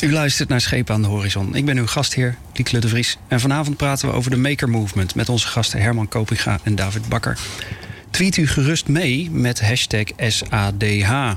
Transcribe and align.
U 0.00 0.12
luistert 0.12 0.48
naar 0.48 0.60
Schepen 0.60 0.94
aan 0.94 1.02
de 1.02 1.08
Horizon. 1.08 1.54
Ik 1.54 1.64
ben 1.64 1.76
uw 1.76 1.86
gastheer, 1.86 2.36
Diekle 2.52 2.78
de 2.78 2.88
Vries. 2.88 3.18
En 3.28 3.40
vanavond 3.40 3.76
praten 3.76 4.08
we 4.08 4.14
over 4.14 4.30
de 4.30 4.36
Maker 4.36 4.68
Movement 4.68 5.14
met 5.14 5.28
onze 5.28 5.46
gasten 5.46 5.80
Herman 5.80 6.08
Kopinga 6.08 6.58
en 6.62 6.74
David 6.74 7.08
Bakker. 7.08 7.38
Tweet 8.10 8.36
u 8.36 8.46
gerust 8.46 8.88
mee 8.88 9.30
met 9.30 9.60
hashtag 9.60 10.04
SADH. 10.18 11.32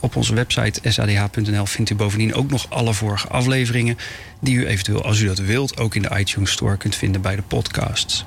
Op 0.00 0.16
onze 0.16 0.34
website 0.34 0.90
sadh.nl 0.90 1.66
vindt 1.66 1.90
u 1.90 1.94
bovendien 1.94 2.34
ook 2.34 2.50
nog 2.50 2.66
alle 2.70 2.94
vorige 2.94 3.28
afleveringen... 3.28 3.98
die 4.40 4.56
u 4.56 4.66
eventueel, 4.66 5.04
als 5.04 5.20
u 5.20 5.26
dat 5.26 5.38
wilt, 5.38 5.78
ook 5.78 5.94
in 5.94 6.02
de 6.02 6.18
iTunes 6.18 6.50
Store 6.50 6.76
kunt 6.76 6.94
vinden 6.94 7.20
bij 7.20 7.36
de 7.36 7.42
podcasts. 7.42 8.24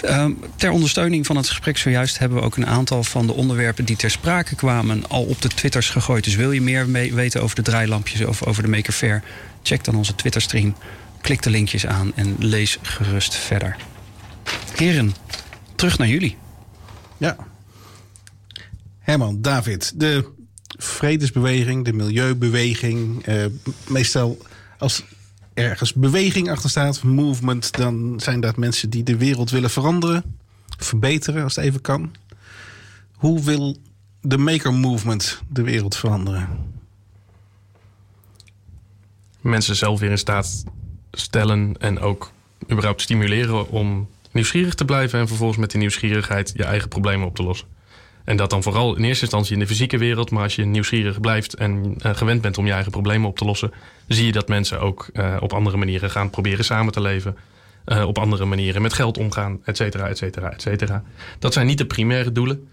Ehm, 0.00 0.32
ter 0.56 0.70
ondersteuning 0.70 1.26
van 1.26 1.36
het 1.36 1.48
gesprek 1.48 1.78
zojuist 1.78 2.18
hebben 2.18 2.38
we 2.38 2.44
ook 2.44 2.56
een 2.56 2.66
aantal 2.66 3.02
van 3.04 3.26
de 3.26 3.32
onderwerpen 3.32 3.84
die 3.84 3.96
ter 3.96 4.10
sprake 4.10 4.54
kwamen 4.54 5.08
al 5.08 5.24
op 5.24 5.42
de 5.42 5.48
Twitters 5.48 5.90
gegooid. 5.90 6.24
Dus 6.24 6.34
wil 6.34 6.52
je 6.52 6.60
meer 6.60 7.14
weten 7.14 7.42
over 7.42 7.56
de 7.56 7.62
draailampjes 7.62 8.24
of 8.24 8.46
over 8.46 8.62
de 8.62 8.68
Maker 8.68 8.92
Fair? 8.92 9.22
Check 9.62 9.84
dan 9.84 9.94
onze 9.94 10.14
Twitterstream, 10.14 10.74
klik 11.20 11.42
de 11.42 11.50
linkjes 11.50 11.86
aan 11.86 12.12
en 12.14 12.36
lees 12.38 12.78
gerust 12.82 13.34
verder. 13.34 13.76
Heren, 14.76 15.14
terug 15.74 15.98
naar 15.98 16.08
jullie. 16.08 16.36
Ja. 17.16 17.36
Herman, 18.98 19.42
David, 19.42 19.92
de 20.00 20.32
vredesbeweging, 20.78 21.84
de 21.84 21.92
milieubeweging, 21.92 23.28
uh, 23.28 23.44
meestal 23.88 24.38
als 24.78 25.04
ergens 25.58 25.94
beweging 25.94 26.50
achter 26.50 26.70
staat, 26.70 27.02
movement, 27.02 27.72
dan 27.72 28.20
zijn 28.20 28.40
dat 28.40 28.56
mensen 28.56 28.90
die 28.90 29.02
de 29.02 29.16
wereld 29.16 29.50
willen 29.50 29.70
veranderen, 29.70 30.38
verbeteren 30.78 31.42
als 31.42 31.56
het 31.56 31.64
even 31.64 31.80
kan. 31.80 32.14
Hoe 33.12 33.42
wil 33.42 33.76
de 34.20 34.38
maker 34.38 34.74
movement 34.74 35.42
de 35.48 35.62
wereld 35.62 35.96
veranderen? 35.96 36.48
Mensen 39.40 39.76
zelf 39.76 40.00
weer 40.00 40.10
in 40.10 40.18
staat 40.18 40.64
stellen 41.12 41.76
en 41.78 42.00
ook 42.00 42.32
überhaupt 42.70 43.00
stimuleren 43.00 43.68
om 43.68 44.08
nieuwsgierig 44.30 44.74
te 44.74 44.84
blijven 44.84 45.20
en 45.20 45.28
vervolgens 45.28 45.58
met 45.58 45.70
die 45.70 45.80
nieuwsgierigheid 45.80 46.52
je 46.56 46.64
eigen 46.64 46.88
problemen 46.88 47.26
op 47.26 47.36
te 47.36 47.42
lossen. 47.42 47.68
En 48.28 48.36
dat 48.36 48.50
dan 48.50 48.62
vooral 48.62 48.96
in 48.96 49.04
eerste 49.04 49.22
instantie 49.22 49.52
in 49.52 49.58
de 49.58 49.66
fysieke 49.66 49.98
wereld. 49.98 50.30
Maar 50.30 50.42
als 50.42 50.56
je 50.56 50.64
nieuwsgierig 50.64 51.20
blijft 51.20 51.54
en 51.54 51.96
uh, 52.06 52.14
gewend 52.14 52.40
bent 52.40 52.58
om 52.58 52.66
je 52.66 52.72
eigen 52.72 52.90
problemen 52.90 53.28
op 53.28 53.38
te 53.38 53.44
lossen, 53.44 53.72
zie 54.06 54.26
je 54.26 54.32
dat 54.32 54.48
mensen 54.48 54.80
ook 54.80 55.08
uh, 55.12 55.36
op 55.40 55.52
andere 55.52 55.76
manieren 55.76 56.10
gaan 56.10 56.30
proberen 56.30 56.64
samen 56.64 56.92
te 56.92 57.00
leven. 57.00 57.36
Uh, 57.86 58.04
op 58.06 58.18
andere 58.18 58.44
manieren 58.44 58.82
met 58.82 58.92
geld 58.92 59.18
omgaan, 59.18 59.58
et 59.64 59.76
cetera, 59.76 60.08
et 60.08 60.18
cetera, 60.18 60.52
et 60.52 60.62
cetera. 60.62 61.02
Dat 61.38 61.52
zijn 61.52 61.66
niet 61.66 61.78
de 61.78 61.86
primaire 61.86 62.32
doelen. 62.32 62.68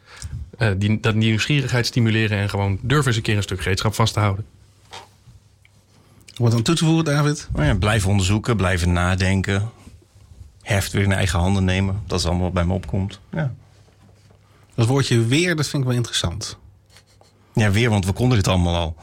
die, 0.78 1.00
dat 1.00 1.16
nieuwsgierigheid 1.16 1.86
stimuleren 1.86 2.38
en 2.38 2.50
gewoon 2.50 2.80
durven 2.82 3.08
eens 3.08 3.16
een 3.16 3.22
keer 3.22 3.38
een 3.38 3.44
stuk 3.44 3.62
gereedschap 3.62 3.94
vast 3.94 4.14
te 4.14 4.20
houden. 4.20 4.46
Wat 6.36 6.54
aan 6.54 6.62
toe 6.62 6.76
te 6.76 6.86
voegen, 6.86 7.06
David? 7.06 7.48
Nou 7.54 7.66
ja, 7.66 7.76
blijven 7.76 8.10
onderzoeken, 8.10 8.58
blijven 8.58 8.94
nadenken. 8.94 9.70
Heft 10.62 10.92
weer 10.92 11.04
in 11.04 11.12
eigen 11.12 11.40
handen 11.40 11.64
nemen. 11.64 12.02
Dat 12.08 12.20
is 12.20 12.26
allemaal 12.26 12.44
wat 12.44 12.54
bij 12.54 12.66
me 12.66 12.74
opkomt. 12.74 13.20
Ja. 13.32 13.54
Dat 14.76 14.88
woordje 14.88 15.26
weer, 15.26 15.56
dat 15.56 15.68
vind 15.68 15.82
ik 15.82 15.88
wel 15.88 15.98
interessant. 15.98 16.58
Ja, 17.54 17.72
weer, 17.72 17.90
want 17.90 18.06
we 18.06 18.14
konden 18.14 18.38
dit 18.38 18.48
allemaal 18.48 18.76
al. 18.76 18.96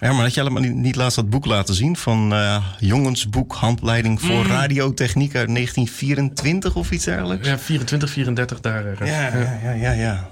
Ja, 0.00 0.12
maar 0.12 0.22
had 0.22 0.34
je 0.34 0.40
allemaal 0.40 0.62
niet 0.62 0.96
laatst 0.96 1.16
dat 1.16 1.30
boek 1.30 1.44
laten 1.44 1.74
zien 1.74 1.96
van 1.96 2.32
uh, 2.32 2.64
Jongensboek 2.78 3.52
Handleiding 3.52 4.20
voor 4.20 4.44
mm. 4.44 4.50
Radiotechniek 4.50 5.34
uit 5.34 5.54
1924 5.54 6.76
of 6.76 6.90
iets 6.90 7.04
dergelijks? 7.04 7.48
Ja, 7.48 7.58
24, 7.58 8.10
34 8.10 8.60
daar. 8.60 9.06
Ja, 9.06 9.36
ja, 9.36 9.58
ja, 9.62 9.70
ja, 9.70 9.90
ja. 9.90 10.30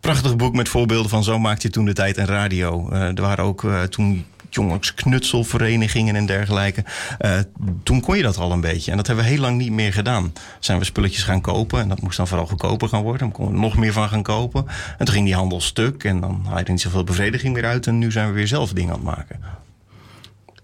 Prachtig 0.00 0.36
boek 0.36 0.54
met 0.54 0.68
voorbeelden 0.68 1.10
van 1.10 1.24
zo 1.24 1.38
maakte 1.38 1.66
je 1.66 1.72
toen 1.72 1.84
de 1.84 1.92
tijd 1.92 2.16
een 2.16 2.26
radio. 2.26 2.88
Uh, 2.92 3.02
er 3.02 3.20
waren 3.20 3.44
ook 3.44 3.62
uh, 3.62 3.82
toen 3.82 4.24
jongensknutselverenigingen 4.54 6.16
en 6.16 6.26
dergelijke. 6.26 6.84
Uh, 7.20 7.38
toen 7.82 8.00
kon 8.00 8.16
je 8.16 8.22
dat 8.22 8.36
al 8.36 8.52
een 8.52 8.60
beetje. 8.60 8.90
En 8.90 8.96
dat 8.96 9.06
hebben 9.06 9.24
we 9.24 9.30
heel 9.30 9.40
lang 9.40 9.58
niet 9.58 9.72
meer 9.72 9.92
gedaan. 9.92 10.32
Zijn 10.58 10.78
we 10.78 10.84
spulletjes 10.84 11.22
gaan 11.22 11.40
kopen 11.40 11.80
en 11.80 11.88
dat 11.88 12.00
moest 12.00 12.16
dan 12.16 12.28
vooral 12.28 12.46
goedkoper 12.46 12.88
gaan 12.88 13.02
worden. 13.02 13.20
Dan 13.20 13.32
konden 13.32 13.54
we 13.54 13.60
nog 13.60 13.76
meer 13.76 13.92
van 13.92 14.08
gaan 14.08 14.22
kopen. 14.22 14.66
En 14.98 15.04
toen 15.04 15.14
ging 15.14 15.26
die 15.26 15.34
handel 15.34 15.60
stuk 15.60 16.04
en 16.04 16.20
dan 16.20 16.46
had 16.48 16.66
je 16.66 16.72
niet 16.72 16.80
zoveel 16.80 17.04
bevrediging 17.04 17.54
meer 17.54 17.66
uit. 17.66 17.86
En 17.86 17.98
nu 17.98 18.10
zijn 18.10 18.28
we 18.28 18.34
weer 18.34 18.48
zelf 18.48 18.72
dingen 18.72 18.94
aan 18.94 19.06
het 19.06 19.16
maken. 19.16 19.40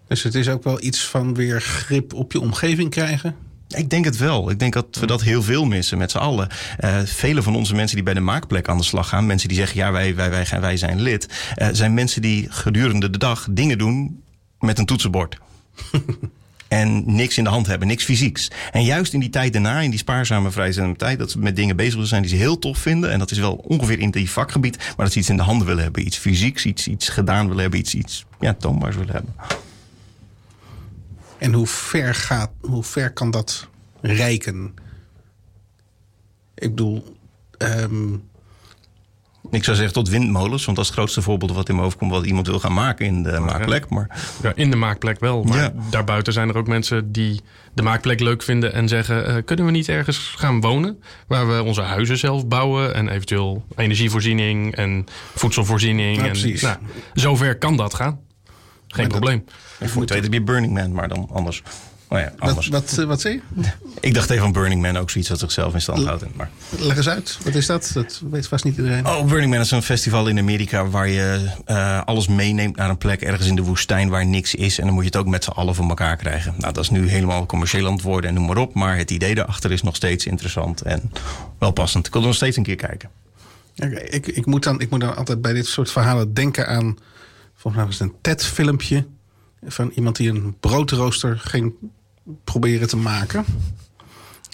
Dus 0.07 0.23
het 0.23 0.35
is 0.35 0.49
ook 0.49 0.65
wel 0.65 0.83
iets 0.83 1.05
van 1.05 1.35
weer 1.35 1.61
grip 1.61 2.15
op 2.15 2.33
je 2.33 2.41
omgeving 2.41 2.91
krijgen? 2.91 3.48
Ik 3.69 3.91
denk 3.91 4.05
het 4.05 4.17
wel. 4.17 4.51
Ik 4.51 4.59
denk 4.59 4.73
dat 4.73 4.97
we 5.01 5.07
dat 5.07 5.23
heel 5.23 5.43
veel 5.43 5.65
missen 5.65 5.99
met 5.99 6.11
z'n 6.11 6.19
allen. 6.19 6.49
Uh, 6.81 6.99
vele 7.05 7.43
van 7.43 7.57
onze 7.57 7.75
mensen 7.75 7.97
die 7.97 8.05
bij 8.05 8.15
de 8.15 8.21
maakplek 8.21 8.69
aan 8.69 8.79
de 8.79 8.85
slag 8.85 9.09
gaan, 9.09 9.27
mensen 9.27 9.49
die 9.49 9.57
zeggen 9.57 9.77
ja, 9.77 9.93
wij, 9.93 10.15
wij, 10.15 10.31
wij, 10.31 10.47
wij 10.61 10.77
zijn 10.77 11.01
lid, 11.01 11.29
uh, 11.57 11.69
zijn 11.73 11.95
mensen 11.95 12.23
die 12.23 12.47
gedurende 12.51 13.11
de 13.11 13.19
dag 13.19 13.47
dingen 13.51 13.79
doen 13.79 14.23
met 14.59 14.79
een 14.79 14.87
toetsenbord. 14.87 15.39
en 16.69 17.03
niks 17.15 17.39
in 17.39 17.45
de 17.45 17.51
hand 17.51 17.67
hebben, 17.67 17.89
niks 17.89 18.05
fysieks. 18.05 18.51
En 18.73 18.85
juist 18.85 19.13
in 19.13 19.21
die 19.21 19.31
tijd 19.31 19.53
daarna, 19.53 19.81
in 19.81 19.91
die 19.91 19.99
spaarzame 19.99 20.51
vrijzame 20.51 20.97
tijd, 20.97 21.19
dat 21.19 21.31
ze 21.31 21.39
met 21.39 21.57
dingen 21.57 21.77
bezig 21.77 22.07
zijn 22.07 22.23
die 22.23 22.31
ze 22.31 22.37
heel 22.37 22.59
tof 22.59 22.79
vinden. 22.79 23.11
En 23.11 23.19
dat 23.19 23.31
is 23.31 23.39
wel 23.39 23.55
ongeveer 23.55 23.99
in 23.99 24.11
die 24.11 24.31
vakgebied, 24.31 24.77
maar 24.77 25.05
dat 25.07 25.13
ze 25.13 25.19
iets 25.19 25.29
in 25.29 25.37
de 25.37 25.43
handen 25.43 25.67
willen 25.67 25.83
hebben. 25.83 26.07
Iets 26.07 26.17
fysieks, 26.17 26.65
iets, 26.65 26.89
iets 26.89 27.09
gedaan 27.09 27.47
willen 27.47 27.63
hebben, 27.63 27.81
iets, 27.81 27.95
iets 27.95 28.25
ja, 28.41 28.55
toonbaars 28.55 28.97
willen 28.97 29.15
hebben. 29.15 29.35
En 31.39 31.53
hoe 31.53 31.67
ver, 31.67 32.15
gaat, 32.15 32.51
hoe 32.61 32.85
ver 32.85 33.13
kan 33.13 33.31
dat 33.31 33.69
reiken? 34.01 34.75
Ik 36.55 36.69
bedoel. 36.69 37.17
Um... 37.59 38.27
Ik 39.51 39.65
zou 39.65 39.77
zeggen 39.77 39.95
tot 39.95 40.09
windmolens, 40.09 40.65
want 40.65 40.77
dat 40.77 40.87
is 40.87 40.91
het 40.91 41.01
grootste 41.01 41.23
voorbeeld 41.23 41.53
wat 41.53 41.69
in 41.69 41.77
me 41.77 41.83
overkomt 41.83 42.11
wat 42.11 42.25
iemand 42.25 42.47
wil 42.47 42.59
gaan 42.59 42.73
maken 42.73 43.07
in 43.07 43.23
de 43.23 43.39
maakplek. 43.39 43.89
Maar... 43.89 44.21
Ja, 44.43 44.53
in 44.55 44.71
de 44.71 44.77
maakplek 44.77 45.21
wel. 45.21 45.43
Maar 45.43 45.59
ja. 45.59 45.73
daarbuiten 45.91 46.33
zijn 46.33 46.49
er 46.49 46.57
ook 46.57 46.67
mensen 46.67 47.13
die 47.13 47.41
de 47.75 47.83
maakplek 47.83 48.21
leuk 48.21 48.43
vinden 48.43 48.73
en 48.73 48.89
zeggen: 48.89 49.31
uh, 49.31 49.37
kunnen 49.45 49.65
we 49.65 49.71
niet 49.71 49.89
ergens 49.89 50.35
gaan 50.37 50.61
wonen 50.61 51.03
waar 51.27 51.49
we 51.49 51.63
onze 51.63 51.81
huizen 51.81 52.19
zelf 52.19 52.47
bouwen 52.47 52.95
en 52.95 53.09
eventueel 53.09 53.65
energievoorziening 53.77 54.75
en 54.75 55.07
voedselvoorziening. 55.35 56.17
Ja, 56.17 56.23
en, 56.23 56.29
precies. 56.29 56.63
Nou, 56.63 56.77
zover 57.15 57.59
kan 57.59 57.77
dat 57.77 57.95
gaan. 57.95 58.21
Geen 58.89 59.09
probleem. 59.09 59.45
Ik 59.79 59.89
vond 59.89 60.09
het 60.09 60.29
weer 60.29 60.45
Burning 60.45 60.73
Man, 60.73 60.93
maar 60.93 61.09
dan 61.09 61.29
anders. 61.33 61.63
Oh 62.11 62.19
ja, 62.19 62.33
anders. 62.39 62.69
Wat, 62.69 62.95
wat, 62.95 63.07
wat 63.07 63.21
zie 63.21 63.33
je? 63.33 63.63
Ik 64.01 64.15
dacht 64.15 64.31
even 64.31 64.43
van 64.43 64.53
Burning 64.53 64.83
Man 64.83 64.97
ook 64.97 65.11
zoiets 65.11 65.31
dat 65.31 65.39
zichzelf 65.39 65.75
in 65.75 65.81
stand 65.81 66.05
houdt. 66.05 66.37
Maar... 66.37 66.51
Leg 66.79 66.97
eens 66.97 67.09
uit, 67.09 67.39
wat 67.45 67.55
is 67.55 67.67
dat? 67.67 67.91
Dat 67.95 68.23
weet 68.31 68.47
vast 68.47 68.65
niet 68.65 68.77
iedereen. 68.77 69.07
Oh, 69.07 69.25
Burning 69.25 69.53
Man 69.53 69.61
is 69.61 69.71
een 69.71 69.83
festival 69.83 70.27
in 70.27 70.39
Amerika 70.39 70.87
waar 70.87 71.09
je 71.09 71.51
uh, 71.67 72.03
alles 72.05 72.29
meeneemt 72.29 72.77
naar 72.77 72.91
een 72.91 72.99
plek 72.99 73.23
ergens 73.23 73.49
in 73.49 73.57
de 73.57 73.63
woestijn 73.63 74.09
waar 74.09 74.27
niks 74.27 74.55
is. 74.55 74.79
En 74.79 74.85
dan 74.85 74.95
moet 74.95 75.03
je 75.03 75.11
het 75.11 75.19
ook 75.19 75.27
met 75.27 75.45
z'n 75.45 75.51
allen 75.51 75.75
voor 75.75 75.89
elkaar 75.89 76.17
krijgen. 76.17 76.55
Nou, 76.59 76.73
dat 76.73 76.83
is 76.83 76.91
nu 76.91 77.09
helemaal 77.09 77.47
commercieel 77.47 77.87
aan 77.87 77.93
het 77.93 78.03
worden 78.03 78.29
en 78.31 78.37
noem 78.37 78.47
maar 78.47 78.57
op. 78.57 78.75
Maar 78.75 78.97
het 78.97 79.11
idee 79.11 79.35
daarachter 79.35 79.73
is 79.73 79.83
nog 79.83 79.97
steeds 79.97 80.27
interessant 80.27 80.83
en 80.83 81.13
wel 81.59 81.71
passend. 81.71 82.07
Ik 82.07 82.13
wil 82.13 82.21
er 82.21 82.27
nog 82.27 82.37
steeds 82.37 82.57
een 82.57 82.63
keer 82.63 82.77
kijken. 82.77 83.11
Okay, 83.77 84.03
ik, 84.03 84.27
ik, 84.27 84.47
moet 84.47 84.63
dan, 84.63 84.81
ik 84.81 84.91
moet 84.91 85.01
dan 85.01 85.17
altijd 85.17 85.43
bij 85.43 85.53
dit 85.53 85.67
soort 85.67 85.91
verhalen 85.91 86.35
denken 86.35 86.69
aan. 86.69 86.97
Volgens 87.59 87.83
mij 87.83 87.85
was 87.85 87.99
het 87.99 88.09
een 88.09 88.17
TED-filmpje 88.21 89.07
van 89.65 89.93
iemand 89.95 90.17
die 90.17 90.31
een 90.31 90.57
broodrooster 90.61 91.39
ging 91.39 91.75
proberen 92.45 92.89
te 92.89 92.97
maken. 92.97 93.45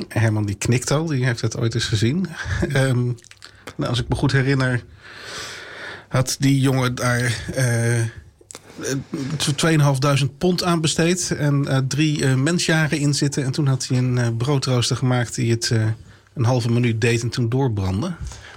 Herman 0.09 0.47
die 0.47 0.55
knikt 0.55 0.91
al, 0.91 1.07
die 1.07 1.25
heeft 1.25 1.41
het 1.41 1.57
ooit 1.57 1.75
eens 1.75 1.85
gezien. 1.85 2.27
um, 2.77 3.05
nou, 3.77 3.91
als 3.91 4.01
ik 4.01 4.09
me 4.09 4.15
goed 4.15 4.33
herinner, 4.33 4.85
had 6.09 6.37
die 6.39 6.61
jongen 6.61 6.95
daar 6.95 7.45
uh, 7.57 8.01
eh, 8.01 8.07
2.500 10.21 10.37
pond 10.39 10.63
aan 10.63 10.81
besteed 10.81 11.31
en 11.31 11.65
uh, 11.69 11.79
drie 11.89 12.23
uh, 12.23 12.35
mensjaren 12.35 12.99
in 12.99 13.15
zitten. 13.15 13.45
En 13.45 13.53
toen 13.53 13.67
had 13.67 13.87
hij 13.87 13.99
een 13.99 14.37
broodrooster 14.37 14.97
gemaakt 14.97 15.35
die 15.35 15.51
het 15.51 15.73
een 16.35 16.45
halve 16.45 16.71
minuut 16.71 17.01
deed 17.01 17.23
en 17.23 17.31
toen 17.31 17.49
doorbrandde. 17.49 18.15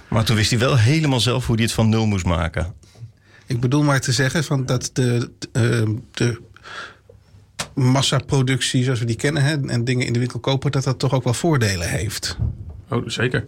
Maar 0.08 0.24
toen 0.24 0.36
wist 0.36 0.50
hij 0.50 0.58
wel 0.58 0.76
helemaal 0.76 1.20
zelf 1.20 1.46
hoe 1.46 1.54
hij 1.54 1.64
het 1.64 1.74
van 1.74 1.88
nul 1.88 2.06
moest 2.06 2.24
maken. 2.24 2.74
Ik 3.48 3.60
bedoel 3.60 3.82
maar 3.82 4.00
te 4.00 4.12
zeggen 4.12 4.44
van 4.44 4.66
dat 4.66 4.90
de, 4.92 5.30
de, 5.52 5.96
de 6.12 6.40
massaproductie 7.74 8.84
zoals 8.84 8.98
we 8.98 9.04
die 9.04 9.16
kennen 9.16 9.42
hè, 9.42 9.68
en 9.68 9.84
dingen 9.84 10.06
in 10.06 10.12
de 10.12 10.18
winkel 10.18 10.40
kopen, 10.40 10.70
dat 10.70 10.84
dat 10.84 10.98
toch 10.98 11.14
ook 11.14 11.24
wel 11.24 11.34
voordelen 11.34 11.88
heeft. 11.88 12.36
Oh, 12.88 13.08
zeker. 13.08 13.46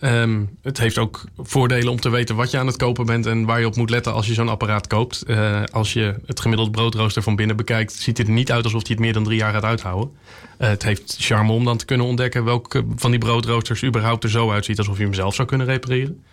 Um, 0.00 0.58
het 0.62 0.78
heeft 0.78 0.98
ook 0.98 1.24
voordelen 1.36 1.92
om 1.92 2.00
te 2.00 2.10
weten 2.10 2.36
wat 2.36 2.50
je 2.50 2.58
aan 2.58 2.66
het 2.66 2.76
kopen 2.76 3.06
bent 3.06 3.26
en 3.26 3.44
waar 3.44 3.60
je 3.60 3.66
op 3.66 3.76
moet 3.76 3.90
letten 3.90 4.12
als 4.12 4.26
je 4.26 4.34
zo'n 4.34 4.48
apparaat 4.48 4.86
koopt. 4.86 5.24
Uh, 5.26 5.62
als 5.72 5.92
je 5.92 6.14
het 6.26 6.40
gemiddeld 6.40 6.70
broodrooster 6.70 7.22
van 7.22 7.36
binnen 7.36 7.56
bekijkt, 7.56 7.92
ziet 7.92 8.18
het 8.18 8.26
er 8.26 8.32
niet 8.32 8.52
uit 8.52 8.64
alsof 8.64 8.80
hij 8.80 8.90
het 8.90 9.04
meer 9.04 9.12
dan 9.12 9.24
drie 9.24 9.38
jaar 9.38 9.52
gaat 9.52 9.64
uithouden. 9.64 10.10
Uh, 10.58 10.68
het 10.68 10.82
heeft 10.82 11.16
charme 11.18 11.52
om 11.52 11.64
dan 11.64 11.76
te 11.76 11.84
kunnen 11.84 12.06
ontdekken 12.06 12.44
welke 12.44 12.84
van 12.96 13.10
die 13.10 13.20
broodroosters 13.20 13.84
überhaupt 13.84 14.24
er 14.24 14.30
zo 14.30 14.50
uitziet 14.50 14.78
alsof 14.78 14.96
je 14.96 15.04
hem 15.04 15.14
zelf 15.14 15.34
zou 15.34 15.48
kunnen 15.48 15.66
repareren. 15.66 16.24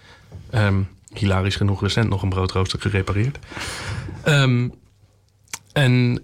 Um, 0.55 0.87
hilarisch 1.13 1.55
genoeg 1.55 1.81
recent 1.81 2.09
nog 2.09 2.21
een 2.21 2.29
broodrooster 2.29 2.81
gerepareerd. 2.81 3.39
Um, 4.25 4.73
en 5.73 6.23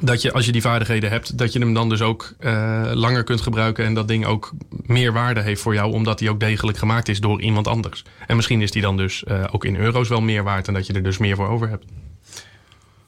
dat 0.00 0.22
je 0.22 0.32
als 0.32 0.46
je 0.46 0.52
die 0.52 0.60
vaardigheden 0.60 1.10
hebt, 1.10 1.38
dat 1.38 1.52
je 1.52 1.58
hem 1.58 1.74
dan 1.74 1.88
dus 1.88 2.00
ook 2.00 2.34
uh, 2.40 2.90
langer 2.94 3.24
kunt 3.24 3.40
gebruiken 3.40 3.84
en 3.84 3.94
dat 3.94 4.08
ding 4.08 4.26
ook 4.26 4.52
meer 4.70 5.12
waarde 5.12 5.40
heeft 5.40 5.62
voor 5.62 5.74
jou, 5.74 5.92
omdat 5.92 6.20
hij 6.20 6.28
ook 6.28 6.40
degelijk 6.40 6.78
gemaakt 6.78 7.08
is 7.08 7.20
door 7.20 7.40
iemand 7.40 7.68
anders. 7.68 8.04
En 8.26 8.36
misschien 8.36 8.62
is 8.62 8.70
die 8.70 8.82
dan 8.82 8.96
dus 8.96 9.24
uh, 9.28 9.44
ook 9.50 9.64
in 9.64 9.76
euro's 9.76 10.08
wel 10.08 10.20
meer 10.20 10.42
waard 10.42 10.68
en 10.68 10.74
dat 10.74 10.86
je 10.86 10.92
er 10.92 11.02
dus 11.02 11.18
meer 11.18 11.36
voor 11.36 11.48
over 11.48 11.68
hebt. 11.68 11.84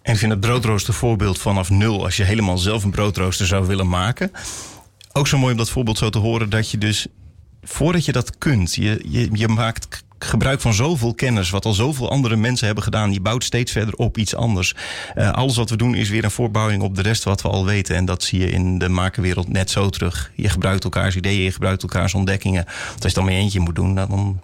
En 0.02 0.12
ik 0.12 0.18
vind 0.18 0.32
het 0.32 0.40
broodrooster 0.40 0.94
voorbeeld 0.94 1.38
vanaf 1.38 1.70
nul, 1.70 2.04
als 2.04 2.16
je 2.16 2.24
helemaal 2.24 2.58
zelf 2.58 2.84
een 2.84 2.90
broodrooster 2.90 3.46
zou 3.46 3.66
willen 3.66 3.88
maken. 3.88 4.30
Ook 5.12 5.26
zo 5.26 5.38
mooi 5.38 5.52
om 5.52 5.58
dat 5.58 5.70
voorbeeld 5.70 5.98
zo 5.98 6.10
te 6.10 6.18
horen 6.18 6.50
dat 6.50 6.70
je 6.70 6.78
dus 6.78 7.06
voordat 7.62 8.04
je 8.04 8.12
dat 8.12 8.38
kunt, 8.38 8.74
je, 8.74 9.04
je, 9.08 9.28
je 9.32 9.48
maakt 9.48 10.04
gebruik 10.24 10.60
van 10.60 10.74
zoveel 10.74 11.14
kennis, 11.14 11.50
wat 11.50 11.64
al 11.64 11.72
zoveel 11.72 12.10
andere 12.10 12.36
mensen 12.36 12.66
hebben 12.66 12.84
gedaan. 12.84 13.12
Je 13.12 13.20
bouwt 13.20 13.44
steeds 13.44 13.72
verder 13.72 13.94
op 13.94 14.18
iets 14.18 14.34
anders. 14.34 14.74
Uh, 15.16 15.30
alles 15.30 15.56
wat 15.56 15.70
we 15.70 15.76
doen 15.76 15.94
is 15.94 16.08
weer 16.08 16.24
een 16.24 16.30
voorbouwing 16.30 16.82
op 16.82 16.96
de 16.96 17.02
rest 17.02 17.24
wat 17.24 17.42
we 17.42 17.48
al 17.48 17.64
weten. 17.64 17.96
En 17.96 18.04
dat 18.04 18.22
zie 18.22 18.40
je 18.40 18.50
in 18.50 18.78
de 18.78 18.88
makerwereld 18.88 19.48
net 19.48 19.70
zo 19.70 19.88
terug. 19.88 20.32
Je 20.34 20.48
gebruikt 20.48 20.84
elkaars 20.84 21.16
ideeën, 21.16 21.42
je 21.42 21.52
gebruikt 21.52 21.82
elkaars 21.82 22.14
ontdekkingen. 22.14 22.64
Want 22.64 22.78
als 22.78 22.96
je 23.00 23.06
het 23.06 23.14
dan 23.14 23.24
maar 23.24 23.34
eentje 23.34 23.60
moet 23.60 23.74
doen, 23.74 23.94
dan 23.94 24.40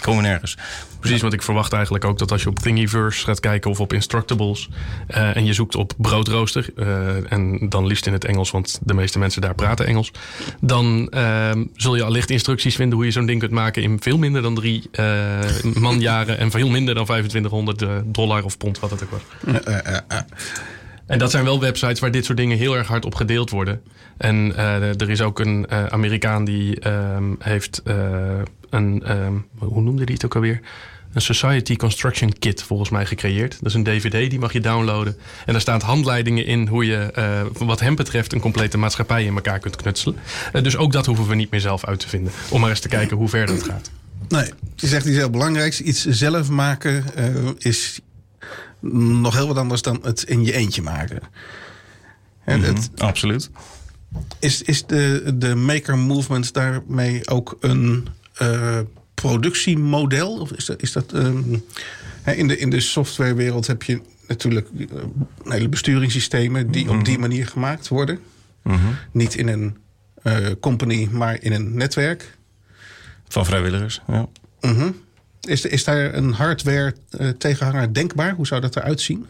komen 0.00 0.22
nergens. 0.22 0.56
Precies, 1.00 1.20
want 1.20 1.32
ik 1.32 1.42
verwacht 1.42 1.72
eigenlijk 1.72 2.04
ook 2.04 2.18
dat 2.18 2.32
als 2.32 2.42
je 2.42 2.48
op 2.48 2.58
Thingiverse 2.58 3.24
gaat 3.24 3.40
kijken 3.40 3.70
of 3.70 3.80
op 3.80 3.92
Instructables 3.92 4.68
uh, 5.08 5.36
en 5.36 5.44
je 5.44 5.52
zoekt 5.52 5.74
op 5.74 5.92
broodrooster, 5.96 6.66
uh, 6.76 7.32
en 7.32 7.68
dan 7.68 7.86
liefst 7.86 8.06
in 8.06 8.12
het 8.12 8.24
Engels, 8.24 8.50
want 8.50 8.78
de 8.82 8.94
meeste 8.94 9.18
mensen 9.18 9.42
daar 9.42 9.54
praten 9.54 9.86
Engels, 9.86 10.12
dan 10.60 11.12
uh, 11.14 11.50
zul 11.74 11.96
je 11.96 12.02
allicht 12.02 12.30
instructies 12.30 12.76
vinden 12.76 12.96
hoe 12.96 13.06
je 13.06 13.12
zo'n 13.12 13.26
ding 13.26 13.40
kunt 13.40 13.52
maken 13.52 13.82
in 13.82 14.00
veel 14.00 14.18
minder 14.18 14.42
dan 14.42 14.54
drie 14.54 14.90
manjaren 15.74 16.38
en 16.38 16.50
veel 16.50 16.68
minder 16.68 16.94
dan 16.94 17.04
2500 17.04 17.84
dollar 18.04 18.44
of 18.44 18.56
pond, 18.56 18.78
wat 18.78 18.90
het 18.90 19.02
ook 19.02 19.10
was. 19.10 19.22
En 21.10 21.18
dat 21.18 21.30
zijn 21.30 21.44
wel 21.44 21.60
websites 21.60 22.00
waar 22.00 22.10
dit 22.10 22.24
soort 22.24 22.38
dingen 22.38 22.58
heel 22.58 22.76
erg 22.76 22.86
hard 22.86 23.04
op 23.04 23.14
gedeeld 23.14 23.50
worden. 23.50 23.82
En 24.16 24.56
er 24.56 25.10
is 25.10 25.20
ook 25.20 25.38
een 25.38 25.70
Amerikaan 25.70 26.44
die 26.44 26.80
ehm, 26.80 27.34
heeft 27.38 27.82
een, 28.70 29.10
um, 29.10 29.46
hoe 29.58 29.82
noemde 29.82 30.04
die 30.04 30.14
het 30.14 30.24
ook 30.24 30.34
alweer? 30.34 30.60
Een 31.12 31.20
Society 31.20 31.76
Construction 31.76 32.32
Kit 32.38 32.62
volgens 32.62 32.90
mij 32.90 33.06
gecreëerd. 33.06 33.56
Dat 33.58 33.66
is 33.66 33.74
een 33.74 33.82
DVD, 33.82 34.30
die 34.30 34.38
mag 34.38 34.52
je 34.52 34.60
downloaden. 34.60 35.16
En 35.46 35.52
daar 35.52 35.60
staan 35.60 35.80
handleidingen 35.80 36.46
in 36.46 36.66
hoe 36.66 36.86
je, 36.86 37.10
wat 37.58 37.80
hem 37.80 37.94
betreft, 37.94 38.32
een 38.32 38.40
complete 38.40 38.78
maatschappij 38.78 39.24
in 39.24 39.34
elkaar 39.34 39.58
kunt 39.58 39.76
knutselen. 39.76 40.16
Dus 40.62 40.76
ook 40.76 40.92
dat 40.92 41.06
hoeven 41.06 41.28
we 41.28 41.34
niet 41.34 41.50
meer 41.50 41.60
zelf 41.60 41.84
uit 41.84 42.00
te 42.00 42.08
vinden. 42.08 42.32
Om 42.50 42.60
maar 42.60 42.70
eens 42.70 42.80
te 42.80 42.88
kijken 42.88 43.16
hoe 43.16 43.28
ver 43.28 43.46
dat 43.46 43.62
gaat. 43.62 43.90
Nee, 44.28 44.50
je 44.76 44.86
zegt 44.86 45.06
iets 45.06 45.16
heel 45.16 45.30
belangrijks. 45.30 45.80
Iets 45.80 46.06
zelf 46.06 46.48
maken 46.48 47.04
is 47.58 48.00
nog 48.80 49.34
heel 49.34 49.46
wat 49.46 49.56
anders 49.56 49.82
dan 49.82 49.98
het 50.02 50.22
in 50.22 50.44
je 50.44 50.52
eentje 50.52 50.82
maken. 50.82 51.20
En 52.44 52.58
mm 52.58 52.64
-hmm, 52.64 52.74
het, 52.74 52.90
absoluut. 52.96 53.50
Is, 54.38 54.62
is 54.62 54.86
de, 54.86 55.32
de 55.34 55.54
maker 55.54 55.98
movement 55.98 56.52
daarmee 56.52 57.28
ook 57.28 57.56
een 57.60 58.08
uh, 58.42 58.78
productiemodel? 59.14 60.38
Of 60.38 60.52
is 60.52 60.64
dat, 60.64 60.82
is 60.82 60.92
dat 60.92 61.12
um, 61.12 61.64
in, 62.24 62.48
de, 62.48 62.58
in 62.58 62.70
de 62.70 62.80
softwarewereld 62.80 63.66
heb 63.66 63.82
je 63.82 64.00
natuurlijk 64.28 64.68
uh, 64.76 64.86
hele 65.44 65.68
besturingssystemen 65.68 66.70
die 66.70 66.82
mm 66.82 66.88
-hmm. 66.88 66.98
op 66.98 67.04
die 67.04 67.18
manier 67.18 67.46
gemaakt 67.46 67.88
worden. 67.88 68.18
Mm 68.62 68.74
-hmm. 68.74 68.96
Niet 69.12 69.34
in 69.34 69.48
een 69.48 69.76
uh, 70.22 70.46
company, 70.60 71.08
maar 71.12 71.42
in 71.42 71.52
een 71.52 71.74
netwerk. 71.74 72.38
Van 73.28 73.44
vrijwilligers, 73.44 74.00
ja. 74.06 74.28
Mm 74.60 74.74
-hmm. 74.74 74.94
Is, 75.40 75.64
is 75.64 75.84
daar 75.84 76.14
een 76.14 76.32
hardware 76.32 76.94
tegenhanger 77.38 77.94
denkbaar? 77.94 78.34
Hoe 78.34 78.46
zou 78.46 78.60
dat 78.60 78.76
eruit 78.76 79.00
zien? 79.00 79.26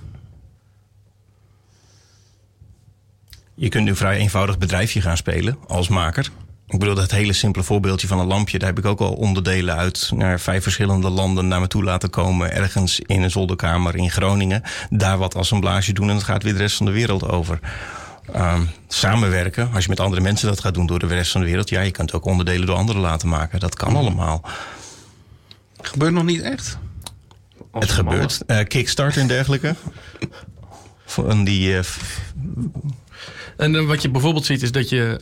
Je 3.55 3.69
kunt 3.69 3.89
een 3.89 3.97
vrij 3.97 4.17
eenvoudig 4.17 4.59
bedrijfje 4.59 5.01
gaan 5.01 5.17
spelen 5.17 5.59
als 5.67 5.89
maker. 5.89 6.31
Ik 6.67 6.79
bedoel, 6.79 6.95
dat 6.95 7.11
hele 7.11 7.33
simpele 7.33 7.65
voorbeeldje 7.65 8.07
van 8.07 8.19
een 8.19 8.27
lampje, 8.27 8.59
daar 8.59 8.69
heb 8.69 8.79
ik 8.79 8.85
ook 8.85 9.01
al 9.01 9.13
onderdelen 9.13 9.77
uit 9.77 10.11
naar 10.15 10.41
vijf 10.41 10.63
verschillende 10.63 11.09
landen 11.09 11.49
naar 11.49 11.61
me 11.61 11.67
toe 11.67 11.85
laten 11.85 12.11
komen. 12.11 12.53
Ergens 12.53 13.01
in 13.01 13.23
een 13.23 13.31
zolderkamer 13.31 13.97
in 13.97 14.11
Groningen. 14.11 14.63
Daar 14.91 15.19
wat 15.19 15.35
assemblage 15.35 15.93
doen 15.93 16.09
en 16.09 16.15
het 16.15 16.25
gaat 16.25 16.43
weer 16.43 16.53
de 16.53 16.59
rest 16.59 16.77
van 16.77 16.87
de 16.87 16.93
wereld 16.93 17.29
over. 17.29 17.59
Um, 18.37 18.69
samenwerken, 18.89 19.71
als 19.73 19.83
je 19.83 19.91
met 19.91 20.01
andere 20.01 20.23
mensen 20.23 20.49
dat 20.49 20.61
gaat 20.61 20.75
doen 20.75 20.87
door 20.87 20.99
de 20.99 21.07
rest 21.07 21.33
van 21.33 21.41
de 21.41 21.47
wereld. 21.47 21.69
Ja, 21.69 21.81
je 21.81 21.91
kunt 21.91 22.13
ook 22.13 22.25
onderdelen 22.25 22.67
door 22.67 22.77
anderen 22.77 23.03
laten 23.03 23.29
maken. 23.29 23.61
Dat 23.61 23.75
kan 23.75 23.97
allemaal. 23.97 24.45
Gebeurt 25.83 26.13
nog 26.13 26.25
niet 26.25 26.41
echt? 26.41 26.79
Het 27.73 27.91
gebeurt. 27.91 28.41
Uh, 28.47 28.59
Kickstarter 28.65 29.21
en 29.21 29.29
dergelijke. 29.29 29.75
Van 31.05 31.45
die. 31.45 31.69
Uh, 31.69 31.81
en 33.57 33.75
uh, 33.75 33.87
wat 33.87 34.03
je 34.03 34.11
bijvoorbeeld 34.11 34.45
ziet 34.45 34.63
is 34.63 34.73
dat 34.73 34.89
je 34.89 35.21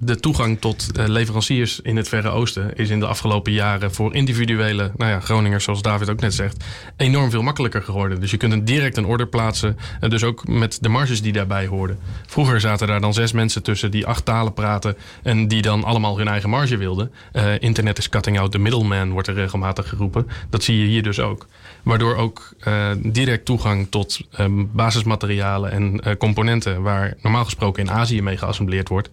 de 0.00 0.20
toegang 0.20 0.60
tot 0.60 0.88
uh, 0.98 1.06
leveranciers 1.06 1.80
in 1.80 1.96
het 1.96 2.08
Verre 2.08 2.28
Oosten 2.28 2.76
is 2.76 2.90
in 2.90 3.00
de 3.00 3.06
afgelopen 3.06 3.52
jaren 3.52 3.94
voor 3.94 4.14
individuele 4.14 4.92
nou 4.96 5.10
ja, 5.10 5.20
Groningers, 5.20 5.64
zoals 5.64 5.82
David 5.82 6.10
ook 6.10 6.20
net 6.20 6.34
zegt, 6.34 6.64
enorm 6.96 7.30
veel 7.30 7.42
makkelijker 7.42 7.82
geworden. 7.82 8.20
Dus 8.20 8.30
je 8.30 8.36
kunt 8.36 8.66
direct 8.66 8.96
een 8.96 9.04
order 9.04 9.26
plaatsen. 9.26 9.76
En 10.00 10.10
dus 10.10 10.24
ook 10.24 10.48
met 10.48 10.78
de 10.80 10.88
marges 10.88 11.22
die 11.22 11.32
daarbij 11.32 11.66
hoorden. 11.66 11.98
Vroeger 12.26 12.60
zaten 12.60 12.86
daar 12.86 13.00
dan 13.00 13.14
zes 13.14 13.32
mensen 13.32 13.62
tussen 13.62 13.90
die 13.90 14.06
acht 14.06 14.24
talen 14.24 14.52
praten 14.52 14.96
en 15.22 15.48
die 15.48 15.62
dan 15.62 15.84
allemaal 15.84 16.18
hun 16.18 16.28
eigen 16.28 16.50
marge 16.50 16.76
wilden. 16.76 17.12
Uh, 17.32 17.44
internet 17.58 17.98
is 17.98 18.08
cutting 18.08 18.38
out 18.38 18.52
the 18.52 18.58
middleman, 18.58 19.10
wordt 19.10 19.28
er 19.28 19.34
regelmatig 19.34 19.88
geroepen. 19.88 20.28
Dat 20.50 20.62
zie 20.62 20.78
je 20.78 20.86
hier 20.86 21.02
dus 21.02 21.20
ook. 21.20 21.46
Waardoor 21.82 22.16
ook 22.16 22.54
direct 22.96 23.44
toegang 23.44 23.86
tot 23.90 24.20
um, 24.40 24.70
basismaterialen 24.72 25.70
en 25.70 26.16
componenten, 26.18 26.82
waar 26.82 27.14
normaal 27.22 27.44
gesproken 27.44 27.82
in 27.82 27.90
Azië 27.90 28.22
mee 28.22 28.36
geassembleerd 28.36 28.88
wordt, 28.88 29.10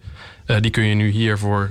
kun 0.72 0.84
je 0.84 0.94
nu 0.94 1.08
hier 1.08 1.38
voor, 1.38 1.70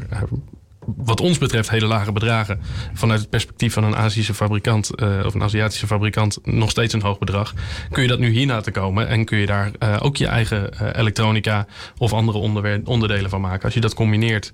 wat 0.85 1.21
ons 1.21 1.37
betreft, 1.37 1.69
hele 1.69 1.85
lage 1.85 2.11
bedragen. 2.11 2.59
Vanuit 2.93 3.19
het 3.19 3.29
perspectief 3.29 3.73
van 3.73 3.83
een 3.83 3.95
Azische 3.95 4.33
fabrikant 4.33 4.91
of 5.25 5.33
een 5.33 5.43
Aziatische 5.43 5.87
fabrikant 5.87 6.39
nog 6.43 6.69
steeds 6.69 6.93
een 6.93 7.01
hoog 7.01 7.19
bedrag. 7.19 7.53
Kun 7.91 8.01
je 8.01 8.07
dat 8.07 8.19
nu 8.19 8.29
hier 8.29 8.47
laten 8.47 8.71
komen 8.71 9.07
en 9.07 9.25
kun 9.25 9.37
je 9.37 9.45
daar 9.45 9.71
ook 9.99 10.17
je 10.17 10.27
eigen 10.27 10.95
elektronica 10.97 11.67
of 11.97 12.13
andere 12.13 12.37
onderdelen 12.85 13.29
van 13.29 13.41
maken. 13.41 13.63
Als 13.63 13.73
je 13.73 13.79
dat 13.79 13.93
combineert 13.93 14.53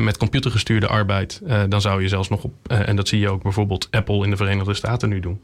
met 0.00 0.16
computergestuurde 0.16 0.86
arbeid, 0.86 1.40
dan 1.68 1.80
zou 1.80 2.02
je 2.02 2.08
zelfs 2.08 2.28
nog 2.28 2.42
op, 2.42 2.52
en 2.68 2.96
dat 2.96 3.08
zie 3.08 3.20
je 3.20 3.30
ook 3.30 3.42
bijvoorbeeld 3.42 3.88
Apple 3.90 4.24
in 4.24 4.30
de 4.30 4.36
Verenigde 4.36 4.74
Staten 4.74 5.08
nu 5.08 5.20
doen. 5.20 5.40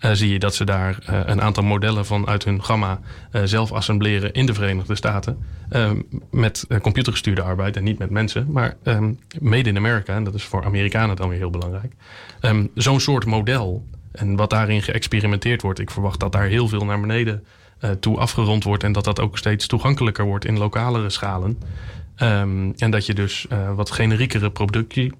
Uh, 0.00 0.10
zie 0.12 0.32
je 0.32 0.38
dat 0.38 0.54
ze 0.54 0.64
daar 0.64 0.98
uh, 1.10 1.20
een 1.24 1.42
aantal 1.42 1.62
modellen 1.62 2.06
van 2.06 2.26
uit 2.26 2.44
hun 2.44 2.64
gamma 2.64 3.00
uh, 3.32 3.42
zelf 3.44 3.72
assembleren 3.72 4.32
in 4.32 4.46
de 4.46 4.54
Verenigde 4.54 4.94
Staten. 4.94 5.38
met 6.30 6.66
computergestuurde 6.82 7.42
arbeid 7.42 7.76
en 7.76 7.84
niet 7.84 7.98
met 7.98 8.10
mensen, 8.10 8.46
maar 8.52 8.76
um, 8.84 9.18
made 9.40 9.68
in 9.68 9.76
America. 9.76 10.14
En 10.14 10.24
dat 10.24 10.34
is 10.34 10.44
voor 10.44 10.64
Amerikanen 10.64 11.16
dan 11.16 11.28
weer 11.28 11.38
heel 11.38 11.50
belangrijk. 11.50 11.92
Um, 12.40 12.70
Zo'n 12.74 13.00
soort 13.00 13.26
model 13.26 13.84
en 14.12 14.36
wat 14.36 14.50
daarin 14.50 14.82
geëxperimenteerd 14.82 15.62
wordt. 15.62 15.78
Ik 15.78 15.90
verwacht 15.90 16.20
dat 16.20 16.32
daar 16.32 16.46
heel 16.46 16.68
veel 16.68 16.84
naar 16.84 17.00
beneden 17.00 17.44
toe 18.00 18.18
afgerond 18.18 18.64
wordt 18.64 18.84
en 18.84 18.92
dat 18.92 19.04
dat 19.04 19.20
ook 19.20 19.38
steeds 19.38 19.66
toegankelijker 19.66 20.24
wordt 20.24 20.44
in 20.44 20.58
lokalere 20.58 21.10
schalen. 21.10 21.58
Um, 22.22 22.72
en 22.76 22.90
dat 22.90 23.06
je 23.06 23.14
dus 23.14 23.46
uh, 23.52 23.74
wat 23.74 23.90
generiekere 23.90 24.52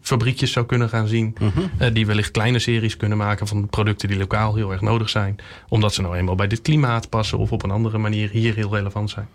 fabriekjes 0.00 0.52
zou 0.52 0.66
kunnen 0.66 0.88
gaan 0.88 1.06
zien. 1.06 1.36
-huh. 1.38 1.48
uh, 1.56 1.94
die 1.94 2.06
wellicht 2.06 2.30
kleine 2.30 2.58
series 2.58 2.96
kunnen 2.96 3.18
maken 3.18 3.46
van 3.46 3.68
producten 3.68 4.08
die 4.08 4.18
lokaal 4.18 4.54
heel 4.54 4.72
erg 4.72 4.80
nodig 4.80 5.08
zijn. 5.08 5.36
Omdat 5.68 5.94
ze 5.94 6.02
nou 6.02 6.16
eenmaal 6.16 6.34
bij 6.34 6.46
dit 6.46 6.62
klimaat 6.62 7.08
passen 7.08 7.38
of 7.38 7.52
op 7.52 7.62
een 7.62 7.70
andere 7.70 7.98
manier 7.98 8.30
hier 8.30 8.54
heel 8.54 8.74
relevant 8.74 9.10
zijn. 9.10 9.28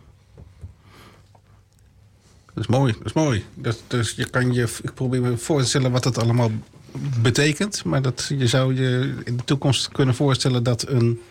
Dat 2.53 2.63
is 2.63 2.67
mooi, 2.67 2.93
dat 2.97 3.05
is 3.05 3.13
mooi. 3.13 3.43
Dat, 3.53 3.83
dus 3.87 4.11
je 4.11 4.29
kan 4.29 4.53
je, 4.53 4.67
ik 4.81 4.93
probeer 4.93 5.21
me 5.21 5.37
voor 5.37 5.61
te 5.61 5.67
stellen 5.67 5.91
wat 5.91 6.03
het 6.03 6.17
allemaal 6.17 6.51
betekent. 7.21 7.83
Maar 7.83 8.01
dat 8.01 8.31
je 8.37 8.47
zou 8.47 8.75
je 8.75 9.15
in 9.23 9.37
de 9.37 9.43
toekomst 9.43 9.89
kunnen 9.91 10.15
voorstellen 10.15 10.63
dat 10.63 10.87
een, 10.87 11.21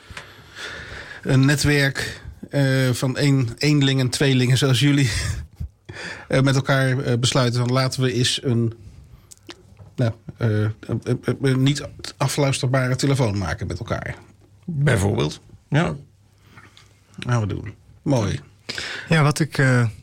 een 1.22 1.44
netwerk 1.44 2.22
uh, 2.50 2.90
van 2.90 3.16
één, 3.16 3.48
eenlingen, 3.58 4.08
tweelingen 4.08 4.58
zoals 4.58 4.80
jullie 4.80 5.10
met 6.28 6.54
elkaar 6.54 6.96
uh, 6.96 7.12
besluiten 7.18 7.60
van 7.60 7.72
laten 7.72 8.02
we 8.02 8.12
eens 8.12 8.40
een 8.42 8.74
nou, 9.96 10.12
uh, 10.38 11.54
niet 11.56 11.88
afluisterbare 12.16 12.96
telefoon 12.96 13.38
maken 13.38 13.66
met 13.66 13.78
elkaar. 13.78 14.14
Bijvoorbeeld. 14.64 15.40
Ja. 15.68 15.94
Gaan 17.18 17.40
we 17.40 17.46
doen. 17.46 17.74
Mooi. 18.02 18.40
Ja, 19.08 19.22
wat 19.22 19.40
ik 19.40 19.58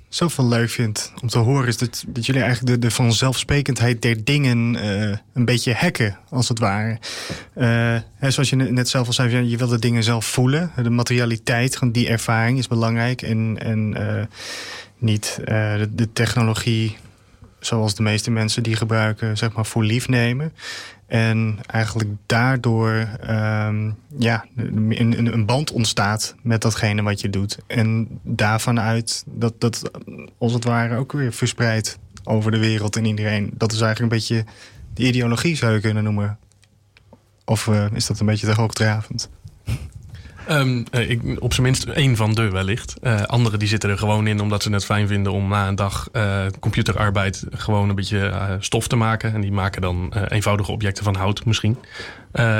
zoveel 0.09 0.47
leuk 0.47 0.69
vind 0.69 1.13
om 1.21 1.27
te 1.27 1.37
horen 1.37 1.67
is 1.67 1.77
dat, 1.77 2.03
dat 2.07 2.25
jullie 2.25 2.41
eigenlijk 2.41 2.73
de, 2.73 2.87
de 2.87 2.93
vanzelfsprekendheid 2.93 4.01
der 4.01 4.23
dingen 4.23 4.73
uh, 4.73 5.17
een 5.33 5.45
beetje 5.45 5.73
hacken, 5.73 6.17
als 6.29 6.49
het 6.49 6.59
ware. 6.59 6.97
Uh, 7.55 7.99
hè, 8.15 8.31
zoals 8.31 8.49
je 8.49 8.55
net 8.55 8.89
zelf 8.89 9.07
al 9.07 9.13
zei, 9.13 9.49
je 9.49 9.57
wil 9.57 9.67
de 9.67 9.79
dingen 9.79 10.03
zelf 10.03 10.25
voelen. 10.25 10.71
De 10.83 10.89
materialiteit, 10.89 11.79
die 11.91 12.07
ervaring 12.07 12.57
is 12.57 12.67
belangrijk. 12.67 13.21
En, 13.21 13.57
en 13.59 13.95
uh, 13.97 14.23
niet 14.99 15.37
uh, 15.39 15.45
de, 15.45 15.95
de, 15.95 16.13
technologie 16.13 16.97
zoals 17.59 17.95
de 17.95 18.03
meeste 18.03 18.31
mensen 18.31 18.63
die 18.63 18.75
gebruiken, 18.75 19.37
zeg 19.37 19.53
maar, 19.53 19.65
voor 19.65 19.83
lief 19.83 20.07
nemen. 20.07 20.53
En 21.07 21.59
eigenlijk 21.67 22.09
daardoor 22.25 23.07
um, 23.29 23.97
ja, 24.17 24.45
een, 24.55 25.33
een, 25.33 25.45
band 25.45 25.71
ontstaat 25.71 26.35
met 26.41 26.61
datgene 26.61 27.01
wat 27.01 27.21
je 27.21 27.29
doet. 27.29 27.57
En 27.67 28.07
daarvan 28.23 28.79
uit 28.79 29.23
dat 29.27 29.53
dat 29.57 29.91
als 30.37 30.53
het 30.53 30.63
ware 30.63 30.95
ook 30.95 31.11
weer 31.11 31.33
verspreidt 31.33 31.99
over 32.23 32.51
de 32.51 32.59
wereld 32.59 32.95
en 32.95 33.05
iedereen. 33.05 33.51
Dat 33.53 33.71
is 33.71 33.81
eigenlijk 33.81 34.11
een 34.11 34.17
beetje 34.17 34.45
de 34.93 35.03
ideologie 35.03 35.55
zou 35.55 35.73
je 35.73 35.79
kunnen 35.79 36.03
noemen. 36.03 36.37
Of 37.45 37.67
uh, 37.67 37.85
is 37.93 38.05
dat 38.05 38.19
een 38.19 38.25
beetje 38.25 38.47
te 38.47 38.61
hoogdravend? 38.61 39.29
Ehm, 40.49 40.83
eh, 40.91 41.19
op 41.39 41.53
zijn 41.53 41.65
minst 41.65 41.83
één 41.83 42.15
van 42.15 42.33
de 42.33 42.49
wellicht. 42.49 42.95
Uh, 43.03 43.21
anderen 43.21 43.59
die 43.59 43.67
zitten 43.67 43.89
er 43.89 43.97
gewoon 43.97 44.27
in 44.27 44.41
omdat 44.41 44.63
ze 44.63 44.71
het 44.71 44.85
fijn 44.85 45.07
vinden 45.07 45.31
om 45.31 45.47
na 45.47 45.67
een 45.67 45.75
dag 45.75 46.09
uh, 46.13 46.45
computerarbeid 46.59 47.45
gewoon 47.51 47.89
een 47.89 47.95
beetje 47.95 48.57
stof 48.59 48.87
te 48.87 48.95
maken. 48.95 49.33
En 49.33 49.41
die 49.41 49.51
maken 49.51 49.81
dan 49.81 50.13
eenvoudige 50.27 50.71
objecten 50.71 51.03
van 51.03 51.15
hout 51.15 51.45
misschien. 51.45 51.77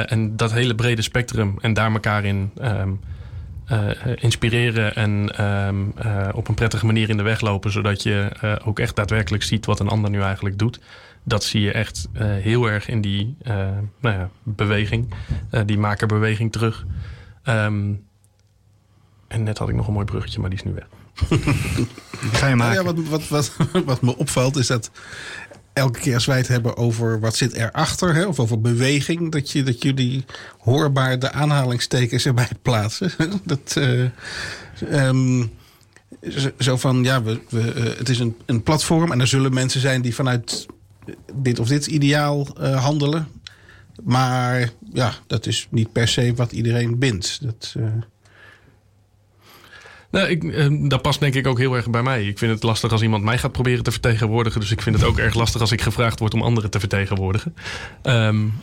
en 0.06 0.36
dat 0.36 0.54
hele 0.54 0.76
brede 0.76 1.02
spectrum 1.02 1.56
en 1.62 1.74
daar 1.74 1.92
elkaar 1.92 2.26
in 2.26 2.52
um, 2.62 3.00
inspireren 4.16 4.96
en 4.96 5.44
um, 5.46 5.94
op 6.34 6.48
een 6.48 6.56
prettige 6.56 6.86
manier 6.86 7.10
in 7.10 7.18
de 7.18 7.24
weg 7.24 7.42
lopen. 7.42 7.72
Zodat 7.72 8.04
je 8.04 8.30
ook 8.66 8.80
echt 8.80 8.96
daadwerkelijk 8.96 9.44
ziet 9.44 9.66
wat 9.66 9.80
een 9.80 9.90
ander 9.90 10.10
nu 10.10 10.22
eigenlijk 10.22 10.58
doet 10.58 10.80
dat 11.24 11.44
zie 11.44 11.62
je 11.62 11.72
echt 11.72 12.08
heel 12.18 12.70
erg 12.70 12.88
in 12.88 13.02
die 13.02 13.36
nou 14.00 14.16
ja, 14.16 14.30
beweging, 14.44 15.14
die 15.66 15.78
makerbeweging 15.78 16.52
terug. 16.52 16.86
Um, 17.44 18.08
en 19.28 19.44
net 19.44 19.58
had 19.58 19.70
ik 19.70 19.76
nog 19.76 19.88
een 19.88 19.94
mooi 19.94 20.06
bruggetje, 20.06 20.40
maar 20.40 20.50
die 20.50 20.60
is 20.60 20.66
nu 20.66 20.74
weg. 20.74 20.88
Ga 22.32 22.48
je 22.48 22.56
maken. 22.56 22.84
Nou 22.84 22.96
ja, 22.98 23.04
wat, 23.08 23.28
wat, 23.28 23.28
wat, 23.28 23.52
wat 23.86 24.02
me 24.02 24.18
opvalt 24.18 24.56
is 24.56 24.68
dat 24.68 24.92
elke 25.74 26.00
keer 26.00 26.14
als 26.14 26.26
wij 26.26 26.38
het 26.38 26.48
hebben 26.48 26.78
over 26.78 27.20
wat 27.20 27.36
zit 27.36 27.54
erachter, 27.54 28.16
hè, 28.16 28.26
of 28.26 28.40
over 28.40 28.62
beweging, 28.62 29.32
dat, 29.32 29.52
je, 29.52 29.64
dat 29.64 29.82
jullie 29.82 30.26
hoorbaar 30.58 31.20
de 31.20 31.32
aanhalingstekens 31.32 32.26
erbij 32.26 32.50
plaatsen. 32.62 33.12
dat, 33.44 33.76
uh, 33.78 34.10
um, 34.92 35.52
zo 36.60 36.78
van, 36.78 37.04
ja, 37.04 37.24
we, 37.24 37.40
we, 37.50 37.74
uh, 37.76 37.98
het 37.98 38.10
is 38.10 38.20
een, 38.20 38.36
een 38.46 38.64
platform 38.64 39.12
en 39.12 39.20
er 39.20 39.28
zullen 39.28 39.54
mensen 39.54 39.82
zijn 39.82 40.02
die 40.02 40.16
vanuit 40.16 40.66
dit 41.34 41.60
of 41.60 41.68
dit 41.68 41.88
ideaal 41.88 42.48
uh, 42.60 42.84
handelen. 42.84 43.28
Maar 44.04 44.70
ja, 44.94 45.14
dat 45.28 45.46
is 45.46 45.68
niet 45.70 45.92
per 45.92 46.08
se 46.08 46.34
wat 46.36 46.52
iedereen 46.52 47.00
bindt. 47.00 47.40
Dat, 47.42 47.74
uh... 47.78 47.84
Nou, 50.12 50.28
ik, 50.28 50.44
uh, 50.44 50.90
dat 50.90 51.02
past 51.02 51.20
denk 51.20 51.34
ik 51.34 51.48
ook 51.48 51.58
heel 51.58 51.76
erg 51.76 51.90
bij 51.90 52.04
mij. 52.04 52.26
Ik 52.26 52.38
vind 52.38 52.52
het 52.52 52.64
lastig 52.64 52.92
als 52.92 53.02
iemand 53.02 53.24
mij 53.24 53.38
gaat 53.38 53.52
proberen 53.52 53.84
te 53.84 53.92
vertegenwoordigen. 53.92 54.60
Dus 54.60 54.72
ik 54.72 54.82
vind 54.82 54.96
het 54.96 55.06
ook 55.06 55.18
erg 55.18 55.34
lastig 55.34 55.62
als 55.62 55.72
ik 55.72 55.82
gevraagd 55.82 56.20
word 56.20 56.34
om 56.34 56.42
anderen 56.42 56.70
te 56.70 56.80
vertegenwoordigen. 56.80 57.56
Um... 58.04 58.54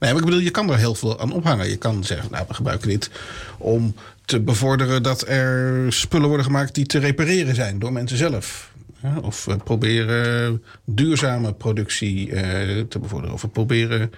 Nee, 0.00 0.12
maar 0.12 0.18
ik 0.18 0.24
bedoel, 0.24 0.40
je 0.40 0.50
kan 0.50 0.70
er 0.70 0.78
heel 0.78 0.94
veel 0.94 1.20
aan 1.20 1.32
ophangen. 1.32 1.70
Je 1.70 1.76
kan 1.76 2.04
zeggen, 2.04 2.30
nou, 2.30 2.44
we 2.48 2.54
gebruiken 2.54 2.88
dit 2.88 3.10
om 3.58 3.94
te 4.24 4.40
bevorderen 4.40 5.02
dat 5.02 5.28
er 5.28 5.92
spullen 5.92 6.28
worden 6.28 6.46
gemaakt 6.46 6.74
die 6.74 6.86
te 6.86 6.98
repareren 6.98 7.54
zijn 7.54 7.78
door 7.78 7.92
mensen 7.92 8.16
zelf. 8.16 8.74
Of 9.22 9.44
we 9.44 9.56
proberen 9.56 10.62
duurzame 10.84 11.52
productie 11.52 12.28
uh, 12.28 12.40
te 12.88 12.98
bevorderen. 12.98 13.34
Of 13.34 13.42
we 13.42 13.48
proberen 13.48 14.10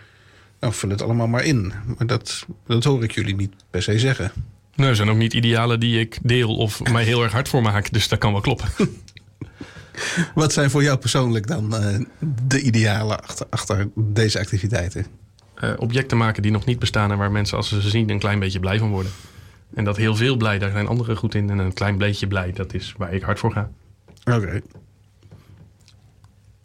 nou, 0.61 0.73
vul 0.73 0.91
het 0.91 1.03
allemaal 1.03 1.29
maar 1.29 1.45
in. 1.45 1.73
Maar 1.97 2.07
dat, 2.07 2.47
dat 2.67 2.85
hoor 2.85 3.03
ik 3.03 3.13
jullie 3.13 3.37
niet 3.37 3.53
per 3.71 3.83
se 3.83 3.99
zeggen. 3.99 4.33
Nee, 4.75 4.89
er 4.89 4.97
zijn 4.97 5.11
ook 5.11 5.17
niet 5.17 5.35
idealen 5.35 5.81
die 5.81 6.01
ik 6.01 6.19
deel 6.23 6.57
of 6.57 6.83
mij 6.93 7.05
heel 7.05 7.23
erg 7.23 7.33
hard 7.33 7.49
voor 7.49 7.63
maak. 7.63 7.93
Dus 7.93 8.09
dat 8.09 8.19
kan 8.19 8.33
wel 8.33 8.41
kloppen. 8.41 8.69
Wat 10.35 10.53
zijn 10.53 10.71
voor 10.71 10.83
jou 10.83 10.99
persoonlijk 10.99 11.47
dan 11.47 11.75
uh, 11.75 12.07
de 12.47 12.61
idealen 12.61 13.23
achter, 13.23 13.47
achter 13.51 13.89
deze 13.95 14.39
activiteiten? 14.39 15.07
Uh, 15.65 15.73
objecten 15.77 16.17
maken 16.17 16.43
die 16.43 16.53
nog 16.53 16.65
niet 16.65 16.79
bestaan 16.79 17.11
en 17.11 17.19
waar 17.19 17.31
mensen 17.31 17.57
als 17.57 17.69
ze 17.69 17.83
ze 17.83 17.89
zien 17.89 18.11
een 18.11 18.19
klein 18.19 18.39
beetje 18.39 18.61
blij 18.61 18.79
van 18.79 18.91
worden. 18.91 19.13
En 19.75 19.85
dat 19.85 19.97
heel 19.97 20.17
veel 20.17 20.37
blij, 20.37 20.59
daar 20.59 20.71
zijn 20.71 20.87
anderen 20.87 21.17
goed 21.17 21.35
in. 21.35 21.51
En 21.51 21.59
een 21.59 21.73
klein 21.73 21.99
beetje 21.99 22.27
blij, 22.27 22.53
dat 22.53 22.75
is 22.75 22.95
waar 22.97 23.15
ik 23.15 23.23
hard 23.23 23.39
voor 23.39 23.53
ga. 23.53 23.71
Oké. 24.25 24.37
Okay. 24.37 24.63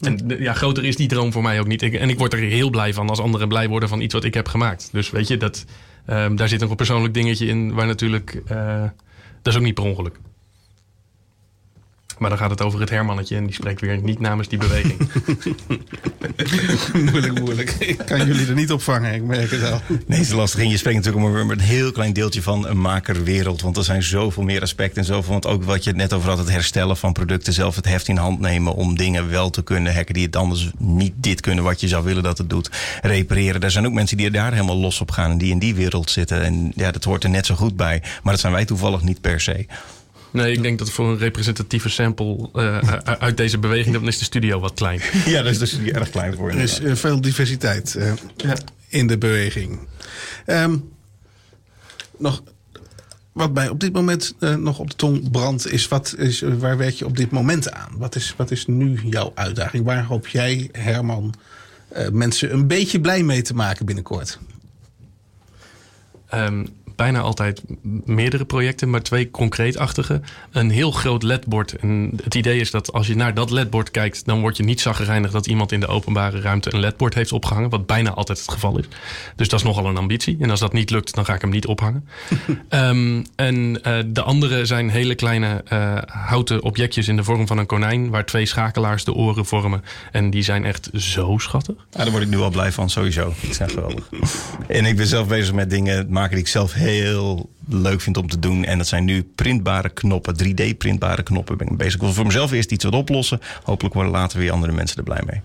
En 0.00 0.36
ja, 0.38 0.52
groter 0.52 0.84
is 0.84 0.96
die 0.96 1.08
droom 1.08 1.32
voor 1.32 1.42
mij 1.42 1.60
ook 1.60 1.66
niet. 1.66 1.82
en 1.82 2.08
ik 2.08 2.18
word 2.18 2.32
er 2.32 2.38
heel 2.38 2.70
blij 2.70 2.94
van 2.94 3.08
als 3.08 3.20
anderen 3.20 3.48
blij 3.48 3.68
worden 3.68 3.88
van 3.88 4.00
iets 4.00 4.14
wat 4.14 4.24
ik 4.24 4.34
heb 4.34 4.48
gemaakt. 4.48 4.88
Dus 4.92 5.10
weet 5.10 5.28
je, 5.28 5.36
dat, 5.36 5.64
um, 6.10 6.36
daar 6.36 6.48
zit 6.48 6.60
nog 6.60 6.70
een 6.70 6.76
persoonlijk 6.76 7.14
dingetje 7.14 7.46
in 7.46 7.74
waar 7.74 7.86
natuurlijk... 7.86 8.42
Uh, 8.52 8.82
dat 9.42 9.52
is 9.52 9.58
ook 9.58 9.64
niet 9.64 9.74
per 9.74 9.84
ongeluk. 9.84 10.18
Maar 12.18 12.28
dan 12.30 12.38
gaat 12.38 12.50
het 12.50 12.62
over 12.62 12.80
het 12.80 12.90
Hermannetje 12.90 13.36
en 13.36 13.44
die 13.44 13.54
spreekt 13.54 13.80
weer 13.80 14.02
niet 14.02 14.20
namens 14.20 14.48
die 14.48 14.58
beweging. 14.58 15.08
moeilijk, 17.10 17.40
moeilijk. 17.40 17.70
Ik 17.70 17.98
kan 18.06 18.26
jullie 18.26 18.46
er 18.46 18.54
niet 18.54 18.72
op 18.72 18.82
vangen, 18.82 19.14
ik 19.14 19.22
merk 19.22 19.50
het 19.50 19.62
al. 19.62 19.80
Nee, 19.88 20.18
het 20.18 20.26
is 20.26 20.32
lastig. 20.32 20.60
En 20.60 20.68
je 20.68 20.76
spreekt 20.76 20.96
natuurlijk 20.96 21.24
om 21.42 21.50
een 21.50 21.60
heel 21.60 21.92
klein 21.92 22.12
deeltje 22.12 22.42
van 22.42 22.66
een 22.66 22.80
makerwereld. 22.80 23.62
Want 23.62 23.76
er 23.76 23.84
zijn 23.84 24.02
zoveel 24.02 24.42
meer 24.42 24.62
aspecten 24.62 24.98
en 24.98 25.04
zoveel. 25.04 25.32
Want 25.32 25.46
ook 25.46 25.64
wat 25.64 25.84
je 25.84 25.92
net 25.92 26.12
over 26.12 26.28
had, 26.28 26.38
het 26.38 26.50
herstellen 26.50 26.96
van 26.96 27.12
producten, 27.12 27.52
zelf 27.52 27.76
het 27.76 27.88
heft 27.88 28.08
in 28.08 28.16
hand 28.16 28.40
nemen 28.40 28.74
om 28.74 28.96
dingen 28.96 29.30
wel 29.30 29.50
te 29.50 29.62
kunnen 29.62 29.94
hacken 29.94 30.14
die 30.14 30.26
het 30.26 30.36
anders 30.36 30.70
niet 30.78 31.12
dit 31.16 31.40
kunnen 31.40 31.64
wat 31.64 31.80
je 31.80 31.88
zou 31.88 32.04
willen 32.04 32.22
dat 32.22 32.38
het 32.38 32.50
doet. 32.50 32.70
Repareren. 33.02 33.60
Er 33.60 33.70
zijn 33.70 33.86
ook 33.86 33.92
mensen 33.92 34.16
die 34.16 34.26
er 34.26 34.32
daar 34.32 34.52
helemaal 34.52 34.76
los 34.76 35.00
op 35.00 35.10
gaan 35.10 35.30
en 35.30 35.38
die 35.38 35.50
in 35.50 35.58
die 35.58 35.74
wereld 35.74 36.10
zitten. 36.10 36.42
En 36.42 36.72
ja, 36.76 36.90
dat 36.90 37.04
hoort 37.04 37.24
er 37.24 37.30
net 37.30 37.46
zo 37.46 37.54
goed 37.54 37.76
bij. 37.76 38.02
Maar 38.22 38.32
dat 38.32 38.40
zijn 38.40 38.52
wij 38.52 38.64
toevallig 38.64 39.02
niet 39.02 39.20
per 39.20 39.40
se. 39.40 39.66
Nee, 40.34 40.52
ik 40.52 40.62
denk 40.62 40.78
dat 40.78 40.90
voor 40.90 41.08
een 41.08 41.18
representatieve 41.18 41.88
sample 41.88 42.48
uh, 42.54 42.78
uit 43.02 43.36
deze 43.36 43.58
beweging, 43.58 43.94
dan 43.94 44.06
is 44.06 44.18
de 44.18 44.24
studio 44.24 44.60
wat 44.60 44.74
klein. 44.74 45.00
Ja, 45.26 45.42
dat 45.42 45.52
is 45.52 45.58
de 45.58 45.66
studio 45.66 45.92
erg 45.92 46.10
klein 46.10 46.34
voor. 46.34 46.50
Er 46.50 46.58
is 46.58 46.80
uh, 46.80 46.94
veel 46.94 47.20
diversiteit 47.20 47.94
uh, 47.98 48.12
ja. 48.36 48.56
in 48.88 49.06
de 49.06 49.18
beweging. 49.18 49.78
Um, 50.46 50.92
nog 52.18 52.42
wat 53.32 53.52
mij 53.52 53.68
op 53.68 53.80
dit 53.80 53.92
moment 53.92 54.34
nog 54.58 54.78
op 54.78 54.90
de 54.90 54.96
tong 54.96 55.30
brandt, 55.30 55.72
is, 55.72 55.88
wat 55.88 56.14
is 56.18 56.40
waar 56.40 56.76
werk 56.76 56.94
je 56.94 57.06
op 57.06 57.16
dit 57.16 57.30
moment 57.30 57.72
aan? 57.72 57.92
Wat 57.96 58.14
is, 58.14 58.34
wat 58.36 58.50
is 58.50 58.66
nu 58.66 59.00
jouw 59.04 59.32
uitdaging? 59.34 59.84
Waar 59.84 60.04
hoop 60.04 60.26
jij, 60.26 60.68
Herman, 60.72 61.34
mensen 62.12 62.52
een 62.52 62.66
beetje 62.66 63.00
blij 63.00 63.22
mee 63.22 63.42
te 63.42 63.54
maken 63.54 63.86
binnenkort? 63.86 64.38
Um, 66.34 66.66
bijna 66.96 67.20
altijd 67.20 67.62
meerdere 68.04 68.44
projecten, 68.44 68.90
maar 68.90 69.02
twee 69.02 69.30
concreetachtige. 69.30 70.20
Een 70.50 70.70
heel 70.70 70.90
groot 70.90 71.22
ledbord. 71.22 71.76
En 71.76 72.12
het 72.24 72.34
idee 72.34 72.60
is 72.60 72.70
dat 72.70 72.92
als 72.92 73.06
je 73.06 73.16
naar 73.16 73.34
dat 73.34 73.50
ledbord 73.50 73.90
kijkt, 73.90 74.24
dan 74.24 74.40
word 74.40 74.56
je 74.56 74.62
niet 74.62 74.80
zaggerijnig 74.80 75.30
dat 75.30 75.46
iemand 75.46 75.72
in 75.72 75.80
de 75.80 75.86
openbare 75.86 76.40
ruimte 76.40 76.74
een 76.74 76.80
ledbord 76.80 77.14
heeft 77.14 77.32
opgehangen, 77.32 77.70
wat 77.70 77.86
bijna 77.86 78.10
altijd 78.10 78.38
het 78.38 78.50
geval 78.50 78.78
is. 78.78 78.84
Dus 79.36 79.48
dat 79.48 79.58
is 79.58 79.66
nogal 79.66 79.86
een 79.86 79.96
ambitie. 79.96 80.36
En 80.40 80.50
als 80.50 80.60
dat 80.60 80.72
niet 80.72 80.90
lukt, 80.90 81.14
dan 81.14 81.24
ga 81.24 81.34
ik 81.34 81.40
hem 81.40 81.50
niet 81.50 81.66
ophangen. 81.66 82.08
um, 82.68 83.26
en 83.36 83.80
uh, 83.86 83.98
de 84.06 84.22
andere 84.22 84.64
zijn 84.64 84.90
hele 84.90 85.14
kleine 85.14 85.64
uh, 85.72 85.98
houten 86.06 86.62
objectjes 86.62 87.08
in 87.08 87.16
de 87.16 87.24
vorm 87.24 87.46
van 87.46 87.58
een 87.58 87.66
konijn, 87.66 88.10
waar 88.10 88.24
twee 88.24 88.46
schakelaars 88.46 89.04
de 89.04 89.14
oren 89.14 89.46
vormen. 89.46 89.84
En 90.12 90.30
die 90.30 90.42
zijn 90.42 90.64
echt 90.64 90.90
zo 90.92 91.38
schattig. 91.38 91.74
Ja, 91.90 92.02
daar 92.02 92.10
word 92.10 92.22
ik 92.22 92.28
nu 92.28 92.38
al 92.38 92.50
blij 92.50 92.72
van, 92.72 92.90
sowieso. 92.90 93.32
Die 93.40 93.54
zijn 93.54 93.70
geweldig. 93.70 94.08
en 94.68 94.84
ik 94.84 94.96
ben 94.96 95.06
zelf 95.06 95.28
bezig 95.28 95.54
met 95.54 95.70
dingen 95.70 96.06
maken 96.08 96.30
die 96.30 96.40
ik 96.40 96.48
zelf 96.48 96.72
heel 96.84 97.50
leuk 97.68 98.00
vind 98.00 98.16
om 98.16 98.28
te 98.28 98.38
doen. 98.38 98.64
En 98.64 98.78
dat 98.78 98.86
zijn 98.86 99.04
nu 99.04 99.22
printbare 99.34 99.88
knoppen, 99.88 100.34
3D-printbare 100.44 101.22
knoppen. 101.22 101.56
Ben 101.56 101.66
ik 101.66 101.76
bezig. 101.76 102.02
Ik 102.02 102.12
voor 102.12 102.26
mezelf 102.26 102.52
eerst 102.52 102.72
iets 102.72 102.84
wat 102.84 102.94
oplossen. 102.94 103.40
Hopelijk 103.62 103.94
worden 103.94 104.12
later 104.12 104.38
weer 104.38 104.52
andere 104.52 104.72
mensen 104.72 104.96
er 104.96 105.02
blij 105.02 105.22
mee. 105.26 105.40